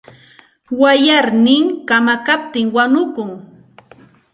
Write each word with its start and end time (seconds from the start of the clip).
Wayarnin 0.81 1.65
kamakaptin 1.87 2.67
wanukun. 2.75 3.29